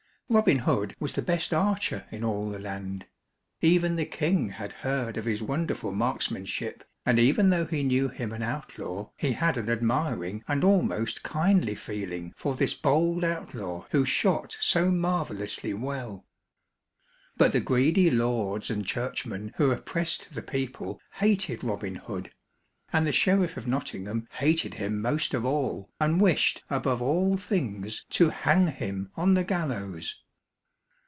[0.33, 3.05] Robin Hood was the best archer in all the land.
[3.59, 8.31] Even the king had heard of his wonderful marksmanship, and even though he knew him
[8.31, 14.05] an outlaw, he had an admiring and almost kindly feeling for this bold outlaw who
[14.05, 16.25] shot so marvelously well.
[17.35, 22.31] But the greedy lords and churchmen who oppressed the people hated Robin Hood;
[22.93, 28.05] and the sheriff of Nottingham hated him most of all, and wished above all things
[28.09, 30.21] to hang him on the gallows.